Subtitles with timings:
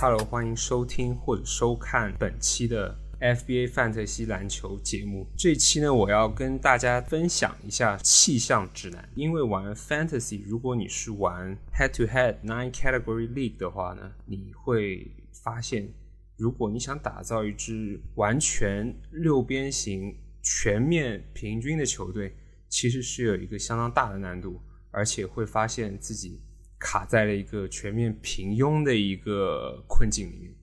[0.00, 5.26] Hello，欢迎收听或者收看本期的 FBA 范特西篮球节目。
[5.36, 9.08] 这期呢，我要跟大家分享一下气象指南。
[9.16, 15.92] 因为玩 Fantasy，如果你是玩 Head to Head Nine Category League 的话呢，你会发现，
[16.36, 22.36] 如果你想打造一支完全六边形、全面平均的球队，
[22.68, 24.62] 其实是有一个相当大的难度，
[24.92, 26.40] 而且会发现自己。
[26.78, 30.54] 卡在了一个全面平庸的一个困境里面，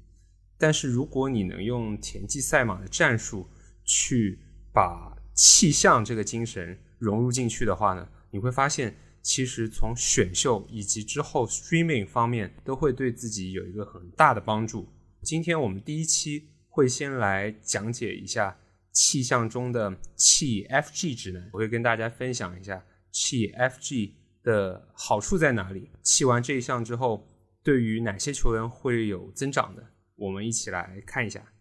[0.57, 3.49] 但是如果你能用田忌赛马的战术
[3.83, 4.39] 去
[4.73, 14.87] 把气象这个精神融入进去的话呢，你会发现其实从选秀以及之后 streaming 方面都会对自己有一个很大的帮助。
[15.21, 18.57] 今天我们第一期会先来讲解一下
[18.91, 24.11] 气象中的气 FG 指南，我会跟大家分享一下气 FG。
[24.45, 25.89] 的好处在哪里？
[26.03, 27.27] 弃完这一项之后，
[27.63, 29.83] 对于哪些球员会有增长的？
[30.15, 31.51] 我们一起来看一下。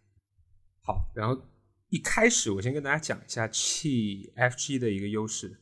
[0.83, 1.43] 好，然后
[1.89, 5.59] 一开始我先跟大家讲一下弃 FG 的一个优势，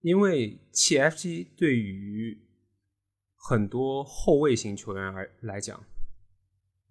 [0.00, 2.42] 因为弃 FG 对于
[3.36, 5.84] 很多后卫型球员而来讲，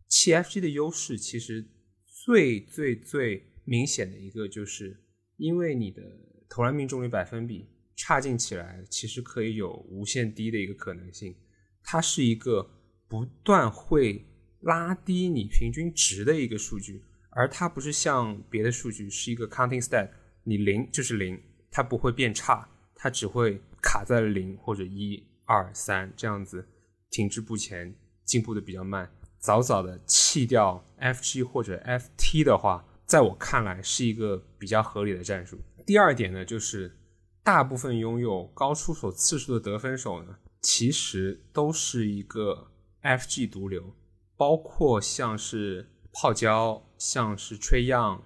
[0.08, 1.68] 弃 FG 的优势其实
[2.06, 5.04] 最最最明显的一个就是，
[5.38, 6.04] 因为你的
[6.48, 7.68] 投篮命中率百分比。
[8.04, 11.36] 差劲起来，其实可以有无限低的一个可能性。
[11.84, 12.68] 它是一个
[13.08, 14.26] 不断会
[14.62, 20.10] 拉低你平均值的一个数据，而它不是像别的数据是一个 counting stat，
[20.44, 26.68] 你零就是零，它不会变差，它只会卡在零或者一二三这样子
[27.12, 27.94] 停滞不前，
[28.26, 29.08] 进步的比较慢。
[29.38, 35.60] 早早的弃掉 FG 或者 FT 的话，在我看来是一个比较合理的战术。
[35.86, 36.98] 第二点呢，就是。
[37.44, 43.96] 大部分拥有高出手次数的得分手呢，其实都是一个 FG 毒瘤，
[44.38, 48.24] 包括像是泡椒、像是吹样、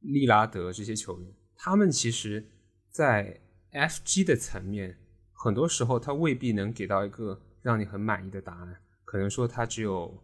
[0.00, 2.50] 利拉德这些球员，他们其实，
[2.88, 3.42] 在
[3.72, 4.98] FG 的层面，
[5.32, 10.22] 很多时候他未必能给到一个让你很满意的答案，可能说他只有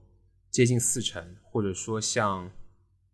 [0.50, 2.50] 接近四成，或者说像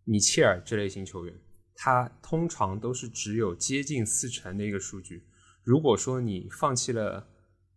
[0.05, 1.35] 米切尔这类型球员。
[1.75, 5.25] 它通常都是只有接近四成的一个数据。
[5.65, 7.29] 如果说你放弃了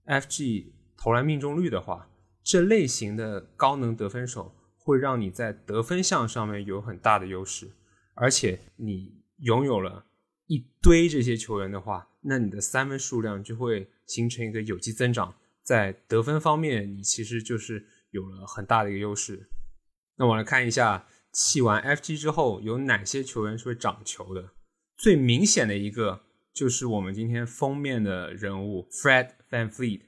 [0.05, 2.09] FG 投篮命中率的话，
[2.43, 7.71] 这类型的高能得分手会让你在得分项上面有很大的优势。
[8.13, 10.05] 而且你拥有了
[10.47, 19.49] 一堆这些球员的话，那你的三分数量就会形成一个有机增长，在得分方面你其实就是有了很大的一个优势。
[20.17, 21.07] 那我来看一下。
[21.35, 24.51] 弃完 FG 之后，有哪些球员是会长球的？
[24.95, 26.21] 最明显的一个
[26.53, 30.03] 就是我们今天封面的人物 Fred Van Fleet，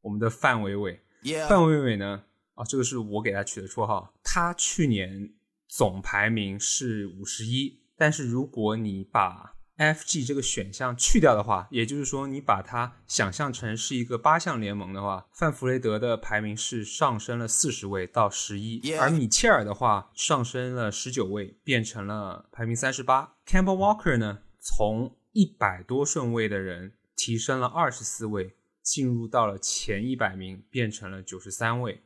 [0.00, 1.00] 我们的范伟伟。
[1.48, 2.24] 范伟伟呢？
[2.54, 4.12] 啊，这个是我给他取的绰号。
[4.24, 5.32] 他去年
[5.68, 23.34] 总排名是五十一，但是如果你把 FG 这个选项去掉的话，也就是说，你把它想象成是一个八项联盟的话，范弗雷德的排名是上升了四十位到十一，而米切尔的话上升了十九位，变成了排名三十八。
[23.44, 32.02] Campbell Walker 呢，从一百多顺位的人提升了二十四位，进入到了前一百名，变成了九十三位。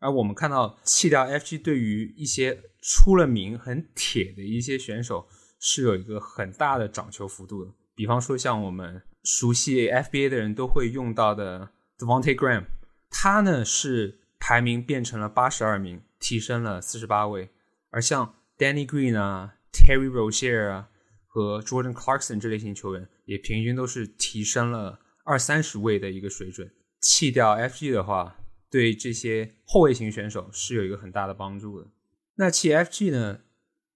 [0.00, 5.28] 而我们看到弃掉 FG 对于一些出了名很铁的一些选手。
[5.64, 12.64] 是有一个很大的涨球幅度的，比方说像我们熟悉 FBA 的人都会用到的 Devonte Graham，
[13.08, 17.48] 他呢是排名变成了八十二名，提升了四十八位，
[17.90, 20.88] 而像 Danny Green 啊、Terry Rozier 啊
[21.28, 26.68] 和 Jordan Clarkson 这类型球员，也平均都是提升了二三十位的一个水准。
[27.00, 28.36] 弃掉 FG 的话，
[28.68, 31.88] 对这些后卫型选手是有一个很大的帮助的。
[32.34, 33.42] 那弃 FG 呢，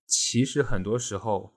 [0.07, 1.56] 其实很多时候。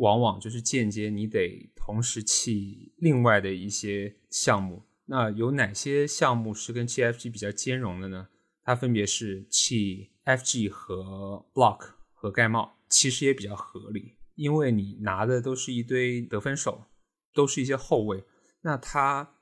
[0.00, 4.82] 往往就是间接，你得同时弃另外的一些项目。
[5.04, 8.28] 那有哪些项目是跟 GFG 比较兼容的呢？
[8.62, 16.86] 它分别是弃 FG 和 Block 和盖帽，其实也比较合理，因为你拿的都是一堆得分手，
[17.34, 18.24] 都是一些后卫，
[18.62, 19.34] 那它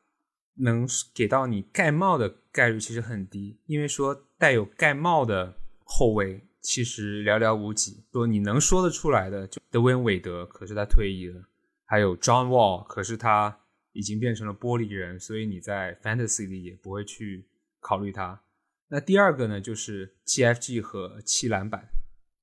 [0.54, 6.47] 能给到你盖帽的概率其实很低，因为说带有盖帽的后卫。
[6.60, 8.04] 其实寥寥无几。
[8.12, 11.42] 说你能说得出来的，就德文韦德，可是他退役了；
[11.84, 13.60] 还有 John Wall，可是他
[13.92, 17.46] 已经变成了玻璃人，所以你在 Fantasy 里也不会去
[17.80, 18.42] 考虑他。
[18.88, 21.88] 那第二个呢，就是七 FG 和七篮板。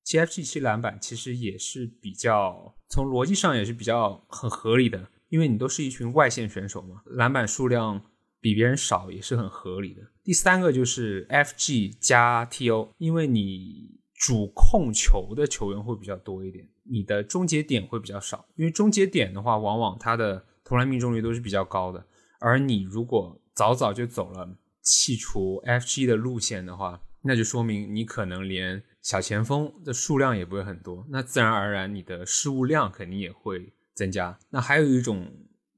[0.04, 8.00] 七 FG 七篮板其实也是比较从逻辑上也是比较很合理的，因为你都是一群外线选手嘛，篮板数量
[8.40, 10.02] 比别人少也是很合理的。
[10.22, 18.46] 第三个就是 FG 加 TO，因为你主控球的球员会比较多一点，你的终结点会比较少。
[18.56, 22.04] 因为终结点的话，往往它的投篮命中率都是比较高的。
[22.40, 34.38] 而你如果早早就走了弃除 FG 的路线的话，那就说明你可能连小前锋的数量也不会很多，那自然而然你的失误量肯定也会增加。
[34.50, 35.30] 那还有一种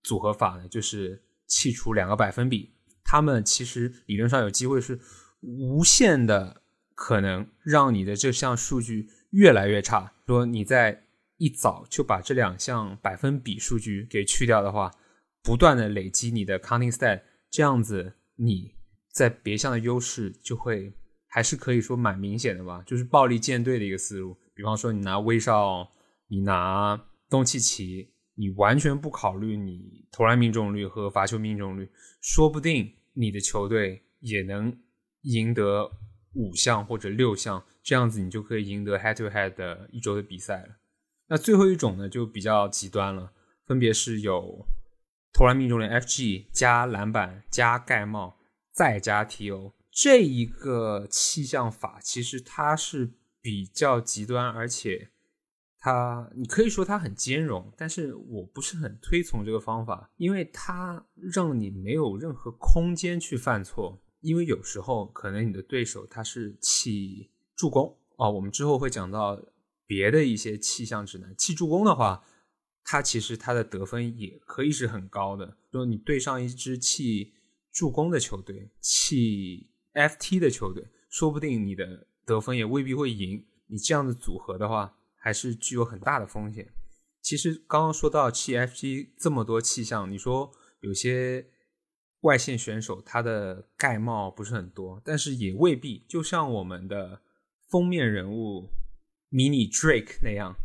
[0.02, 5.00] 组合法呢，就是弃除两个百分比，他们其实理论上有机会是
[5.40, 6.62] 无限的
[6.98, 10.12] 可能让你的这项数据越来越差。
[10.26, 11.04] 说你在
[11.36, 14.90] 一早就把这两项百分比数据给去掉的话，
[15.40, 18.74] 不断的累积你的 counting stat，这样子你
[19.12, 20.92] 在别项的优势就会。
[21.30, 24.34] 还是可以说蛮明显的吧，就是暴力舰队的一个思路。
[24.54, 25.86] 比方说，你拿威少，
[26.26, 26.98] 你拿
[27.28, 31.86] 东契奇，你完全不考虑你投篮命中率和罚球命中率，
[32.22, 34.74] 说不定你的球队也能
[35.20, 35.92] 赢得
[36.38, 40.76] 五项或者六项，这样子你就可以赢得 head to head 的一周的比赛了。
[41.26, 43.32] 那最后一种呢，就比较极端了，
[43.66, 44.64] 分别是有
[45.32, 48.38] 投篮命中率 FG 加篮板加盖帽
[48.72, 49.72] 再加 TO。
[49.90, 55.10] 这一个气象法其实它是比较极端，而且
[55.80, 64.00] 它你可以说它很兼容，但是我不是很推崇这个方法，因为它让你没有任何空间去犯错。
[64.20, 69.40] 因为有时候可能你的对手他是弃助攻哦，我们之后会讲到
[69.86, 71.34] 别的一些气象指南。
[71.36, 72.24] 弃助攻的话，
[72.84, 75.56] 他其实他的得分也可以是很高的。
[75.70, 77.34] 说你对上一支弃
[77.72, 79.70] 助攻的球队，弃。
[79.94, 83.44] FT 的球队，说不定你的得分也未必会赢。
[83.66, 86.72] 你这样的组合的话，还是具有很大的风险。
[87.20, 91.48] 其实刚刚说到气 FG 这么多气象，你说有些
[92.22, 96.04] 外线选手他的盖帽不是很多，但是也未必。
[96.08, 97.20] 就像我们的
[97.68, 98.68] 封面人物
[99.30, 100.56] Mini Drake 那样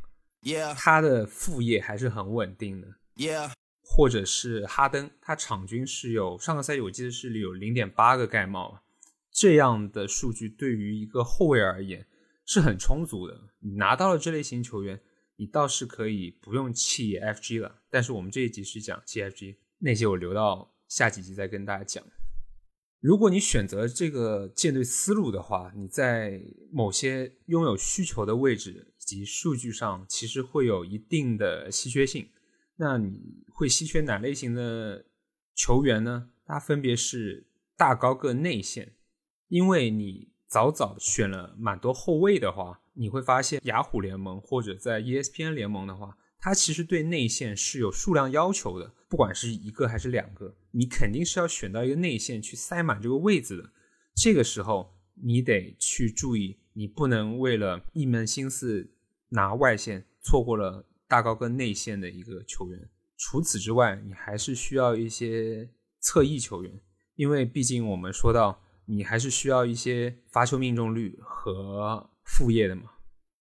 [0.76, 3.52] 他的副业还是很稳定的，Yeah，
[3.82, 8.82] 或者是哈登，他场均是有上个赛季我记得是有零点八个盖帽。
[9.32, 12.06] 这样的数据对于一个后卫而言
[12.46, 13.40] 是很充足的。
[13.60, 15.00] 你拿到了这类型球员，
[15.38, 17.82] 你倒是可以不用弃 FG 了。
[17.90, 22.04] 但是我们这一集是讲弃 FG，那些我留到下几集再跟大家讲。
[23.00, 26.40] 如果你选择这个舰队思路的话，你在
[26.72, 32.30] 某些拥有需求的位置以及数据上，其实会有一定的稀缺性。
[32.76, 35.08] 那你会稀缺哪类型的
[35.56, 36.30] 球员呢？
[36.46, 38.94] 它分别是大高个内线。
[39.48, 53.72] 因为你早早选了蛮多后卫的话，你会发现雅虎联盟或者在 ESPN 联盟的话，它其实对内线是有数量要求的，不管是一个还是两个，你肯定是要选到一个内线去塞满这个位置的。
[54.14, 58.92] 这个时候你得去注意，你不能为了一门心思
[59.30, 62.90] 拿外线，错过了大高个内线的一个球员。
[63.16, 65.70] 除此之外，你还是需要一些
[66.02, 66.82] 侧翼球员，
[67.16, 68.60] 因为毕竟我们说到。
[68.86, 72.92] 你还是需要一些罚球命中率和副业的嘛？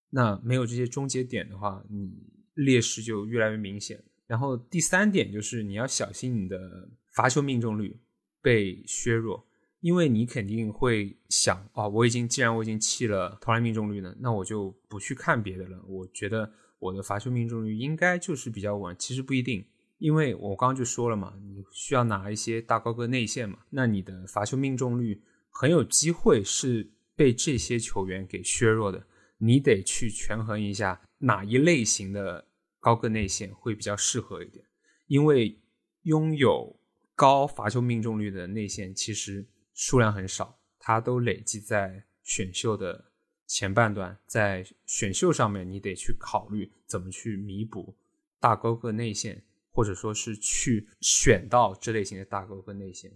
[0.09, 2.13] 那没有这些终结点的话，你
[2.53, 4.03] 劣势就越来越明显。
[4.27, 7.99] 然后第三点就是你要小心你的罚球命中率
[8.41, 9.45] 被削弱，
[9.81, 15.81] 因为你肯定会想哦，我已经既然我已经弃了投篮命中率了，那我就不去看别的了。
[15.87, 19.65] 我觉得我的罚球命中率应该就是比较稳，其实不一定。
[19.99, 25.21] 因为我刚刚就说了嘛，你需要拿一些大高个内线嘛，那你的罚球命中率。
[25.55, 29.05] 很有机会是被这些球员给削弱的，
[29.37, 32.43] 你得去权衡一下哪一类型的
[32.83, 34.63] 高个内线会比较适合一点。
[35.07, 35.57] 因为
[36.01, 36.75] 拥有
[37.15, 43.05] 高罚球命中率的内线其实数量很少，它都累积在选秀的
[43.47, 47.95] 前半段，在选秀上面你得去考虑怎么去弥补
[48.39, 53.11] 大高个内线，或者说是去选到这类型的大高个内线。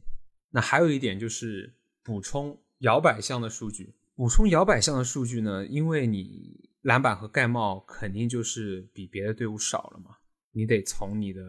[0.49, 1.73] 那还有一点就是。
[2.07, 5.65] 补充摇摆项的数据，补充摇摆项的数据呢？
[5.65, 10.17] 因为你篮板和盖帽肯定就是比别的队伍少了嘛，
[10.51, 11.41] 你得从你的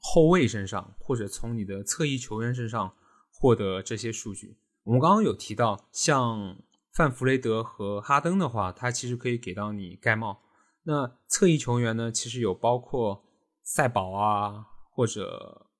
[0.00, 2.94] 后卫身上或者从你的侧翼球员身上
[3.32, 4.56] 获得这些数据。
[4.84, 10.42] 我们刚刚有提到，像范弗雷德和哈登的话，他其实可以给到你盖帽。
[10.84, 12.10] 那侧翼球员呢？
[12.10, 13.24] 其实有包括
[13.62, 15.70] 赛宝啊或者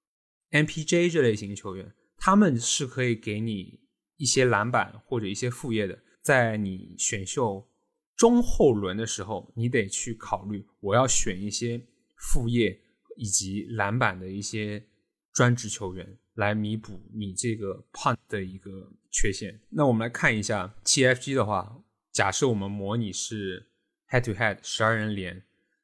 [0.51, 3.85] MPJ 这类型球员，他们是可以给你。
[4.19, 7.69] 一些篮板或者一些副业的，在你选秀
[8.17, 11.81] 中后轮的时候，你得去考虑，我要选一些
[12.17, 12.81] 副业
[13.17, 14.85] 以及篮板的一些
[15.33, 16.19] 专职球员。
[16.37, 19.59] 来弥补你这个 punt 的一个缺陷。
[19.71, 21.83] 那我们来看一下 T F G 的话，
[22.13, 23.71] 假设我们模拟是
[24.11, 25.43] head to head 十二人连，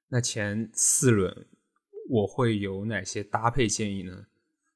[0.08, 1.46] 那前四轮
[2.10, 4.26] 我会有哪些搭配建议呢？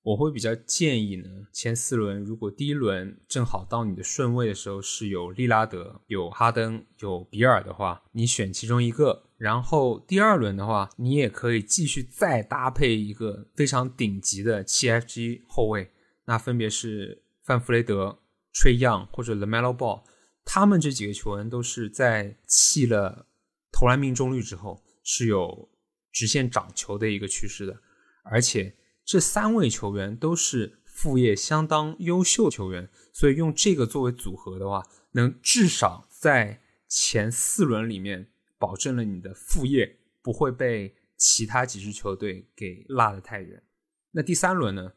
[0.06, 9.24] 我会比较建议呢，前四轮如果第一轮正好到你的顺位的时候是有利拉德、有哈登、有比尔的话，你选其中一个。
[9.36, 15.90] 然后第二轮的话，你也可以继续再搭配一个非常顶级的七 FG 后卫，
[16.26, 18.20] 那分别是范弗雷德、
[18.52, 20.04] 吹样或者 Lamelo Ball，
[20.44, 23.26] 他们这几个球员都是在弃了
[23.72, 25.68] 投篮命中率之后是有
[26.12, 27.76] 直线涨球的一个趋势的，
[28.22, 28.72] 而且。
[29.06, 43.62] 这三位球员都是副业相当优秀球员，所以用这个作为组合的话，能至少在前四轮里面保证了你的副业不会被其他几支球队给拉得太远。
[44.10, 44.94] 那第三轮呢，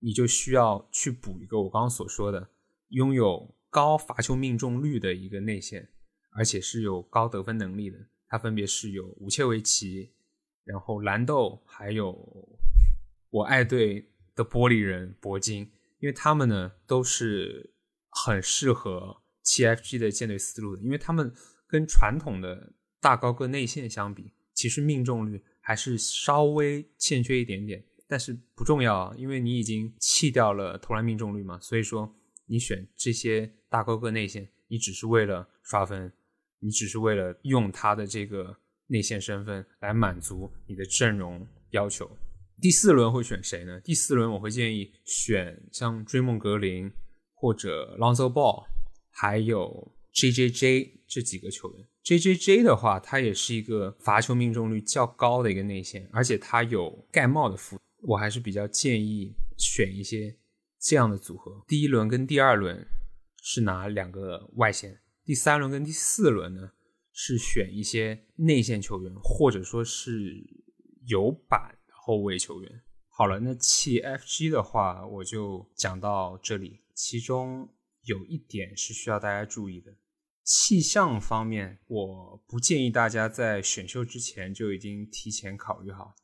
[0.00, 2.50] 你就需要去补一个我刚刚所说的
[2.88, 5.88] 拥有高罚球命中率的一个内线，
[6.32, 7.98] 而且是有高得分能力的。
[8.26, 10.10] 它分别是有武切维奇，
[10.64, 12.58] 然后蓝豆，还有。
[13.32, 15.62] 我爱队的玻璃人铂金，
[16.00, 17.72] 因为他们呢都是
[18.10, 21.32] 很适合七 FG 的舰队思路的，因为他们
[21.66, 36.12] 跟传统的大高个内线相比，其实命中率还是稍微欠缺一点点，但是不重要啊，因为你已经弃掉了投篮命中率嘛，所以说你选这些大高个内线，你只是为了刷分，
[36.58, 38.54] 你只是为了用他的这个
[38.88, 42.14] 内线身份来满足你的阵容要求。
[42.62, 43.80] 第四轮会选谁呢？
[43.80, 46.88] 第四轮我会建议选像追梦格林
[47.34, 48.66] 或者 Lonzo Ball，
[49.10, 51.84] 还有 JJJ 这几个球员。
[52.04, 60.38] JJJ 的话，他也是一个罚球命中率较高的一个内线，而且他有盖帽的服，我还是比较建议选一些
[60.78, 61.64] 这样的组合。
[61.66, 62.86] 第一轮跟第二轮
[63.42, 66.70] 是拿两个外线，第三轮跟第四轮呢
[67.12, 70.40] 是选一些内线球员，或者说是
[71.08, 71.76] 有板。
[72.04, 76.80] 后卫球员好了，那气 FG 的话，我就讲到这里。
[76.94, 77.68] 其中
[78.02, 79.94] 有一点是需要大家注意的，
[80.42, 86.16] 气象方面，我不建议大家在选秀之前就已经提前考虑好。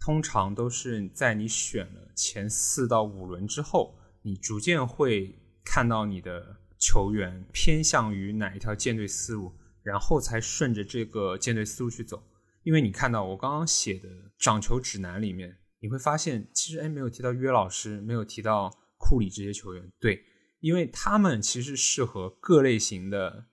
[0.00, 9.52] 通常都是在你选了前四到五轮之后，你逐渐会看到你的球员偏向于哪一条舰队思路，
[9.82, 12.22] 然后才顺着这个舰队思路去走。
[12.62, 19.92] 因为你看到我刚刚写的掌球指南里面，你会发现其实哎没有提到约老师，没有提到库里这些球员。
[19.98, 20.24] 对，
[20.60, 23.46] 因为他们其实适合各类型的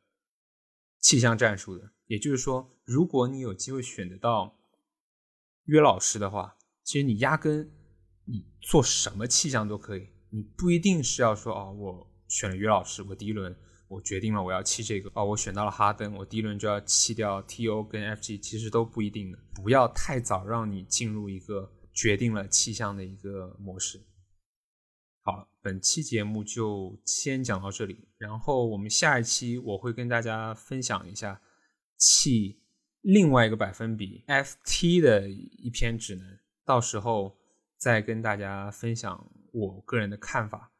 [0.99, 1.91] 气象战术的。
[2.07, 4.59] 也就是说，如果你有机会选得到
[5.65, 7.71] 约老师的话，其实你压根
[8.25, 13.55] 你做什么气象都可以，你不一定是要说哦，我选了约老师，我第一轮。
[13.87, 15.23] 我决定了，我要弃这个哦。
[15.23, 19.37] 我选到了哈登，我第一轮就要弃掉 T.O 跟 F.G，其实都不一定的。
[19.53, 24.03] 不要太早让你进入一个决定了气象的一个模式。
[25.21, 31.41] 好，本期节目就先讲到这里，然后我们下一期我会跟大家分享一下
[31.97, 32.61] 弃
[33.01, 37.37] 另外一个百分比 F.T 的一篇指南，到时候
[37.77, 40.71] 再跟大家分享我个人的看法。